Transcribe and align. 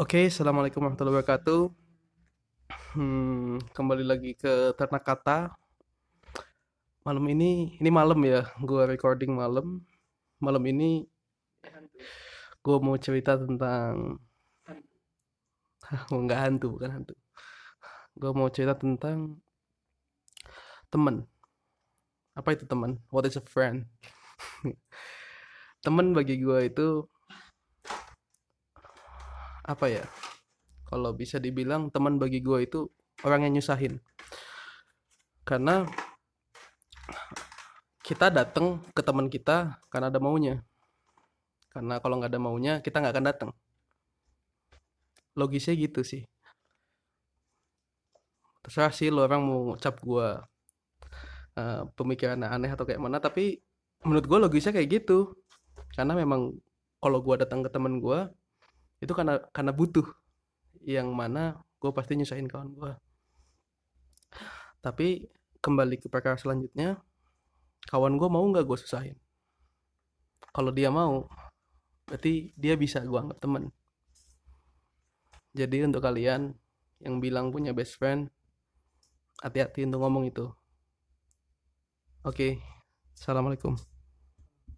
Oke, 0.00 0.32
assalamualaikum 0.32 0.80
warahmatullahi 0.80 1.20
wabarakatuh. 1.20 1.68
Hmm, 2.96 3.60
kembali 3.76 4.00
lagi 4.08 4.32
ke 4.32 4.72
ternak 4.72 5.04
kata. 5.04 5.52
Malam 7.04 7.28
ini, 7.28 7.76
ini 7.76 7.90
malam 7.92 8.16
ya, 8.24 8.48
gue 8.64 8.88
recording 8.88 9.36
malam. 9.36 9.84
Malam 10.40 10.64
ini 10.64 11.04
gue 12.64 12.76
mau 12.80 12.96
cerita 12.96 13.36
tentang, 13.36 14.16
nggak 16.08 16.40
hantu, 16.40 16.80
bukan 16.80 16.90
hantu. 16.96 17.14
Gue 18.16 18.32
mau 18.32 18.48
cerita 18.48 18.72
tentang 18.72 19.44
teman. 20.88 21.28
Apa 22.32 22.56
itu 22.56 22.64
teman? 22.64 22.96
What 23.12 23.28
is 23.28 23.36
a 23.36 23.44
friend? 23.44 23.92
teman 25.84 26.16
bagi 26.16 26.40
gue 26.40 26.72
itu 26.72 27.04
apa 29.62 29.86
ya 29.86 30.04
kalau 30.92 31.16
bisa 31.16 31.40
dibilang 31.40 31.88
teman 31.88 32.20
bagi 32.20 32.44
gue 32.44 32.68
itu 32.68 32.84
orang 33.24 33.48
yang 33.48 33.56
nyusahin. 33.56 33.96
Karena 35.42 35.88
kita 38.04 38.28
datang 38.28 38.84
ke 38.92 39.00
teman 39.00 39.32
kita 39.32 39.80
karena 39.88 40.12
ada 40.12 40.20
maunya. 40.20 40.60
Karena 41.72 41.96
kalau 41.96 42.20
nggak 42.20 42.28
ada 42.28 42.40
maunya 42.42 42.74
kita 42.84 43.00
nggak 43.00 43.14
akan 43.16 43.26
datang 43.26 43.50
logisnya 45.32 45.72
gitu 45.80 46.04
sih. 46.04 46.28
Terserah 48.60 48.92
sih 48.92 49.08
lo 49.08 49.24
orang 49.24 49.42
mau 49.42 49.74
cap 49.80 49.96
gue 49.96 50.28
uh, 51.56 51.82
pemikiran 51.96 52.36
aneh 52.44 52.68
atau 52.68 52.84
kayak 52.84 53.00
mana 53.00 53.16
tapi 53.16 53.64
menurut 54.04 54.28
gue 54.28 54.38
logisnya 54.44 54.76
kayak 54.76 55.02
gitu. 55.02 55.32
Karena 55.96 56.12
memang 56.12 56.52
kalau 57.00 57.18
gue 57.24 57.34
datang 57.40 57.64
ke 57.64 57.72
temen 57.72 57.96
gue 57.96 58.28
itu 59.02 59.12
karena 59.12 59.42
karena 59.50 59.74
butuh. 59.74 60.06
Yang 60.82 61.08
mana 61.10 61.58
gue 61.82 61.90
pasti 61.90 62.14
nyusahin 62.14 62.46
kawan 62.46 62.70
gue 62.74 62.92
tapi 64.82 65.30
kembali 65.62 66.02
ke 66.02 66.10
perkara 66.10 66.34
selanjutnya 66.34 66.98
kawan 67.86 68.18
gue 68.18 68.28
mau 68.28 68.42
nggak 68.42 68.66
gue 68.66 68.78
susahin? 68.82 69.16
Kalau 70.52 70.74
dia 70.74 70.90
mau 70.90 71.30
berarti 72.04 72.50
dia 72.58 72.74
bisa 72.74 72.98
gue 73.00 73.14
anggap 73.14 73.38
temen. 73.38 73.70
Jadi 75.54 75.86
untuk 75.86 76.02
kalian 76.02 76.50
yang 76.98 77.22
bilang 77.22 77.54
punya 77.54 77.70
best 77.70 77.96
friend 77.96 78.28
hati-hati 79.38 79.86
untuk 79.86 80.02
ngomong 80.02 80.28
itu. 80.28 80.50
Oke 82.26 82.58
assalamualaikum 83.14 83.91